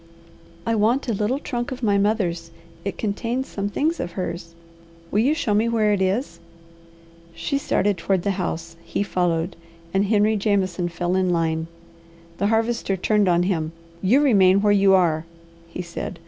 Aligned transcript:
"I 0.65 0.73
want 0.73 1.07
a 1.09 1.13
little 1.13 1.37
trunk 1.37 1.71
of 1.71 1.83
my 1.83 1.99
mother's. 1.99 2.49
It 2.83 2.97
contains 2.97 3.47
some 3.47 3.69
things 3.69 3.99
of 3.99 4.13
hers." 4.13 4.55
"Will 5.11 5.19
you 5.19 5.35
show 5.35 5.53
me 5.53 5.69
where 5.69 5.93
it 5.93 6.01
is?" 6.01 6.39
She 7.35 7.59
started 7.59 7.97
toward 7.99 8.23
the 8.23 8.31
house; 8.41 8.77
he 8.83 9.03
followed, 9.03 9.55
and 9.93 10.05
Henry 10.05 10.37
Jameson 10.37 10.89
fell 10.89 11.15
in 11.15 11.29
line. 11.29 11.67
The 12.39 12.47
Harvester 12.47 12.97
turned 12.97 13.29
on 13.29 13.43
him. 13.43 13.73
"You 14.01 14.21
remain 14.21 14.63
where 14.63 14.73
you 14.73 14.95
are," 14.95 15.23
he 15.67 15.83
said. 15.83 16.17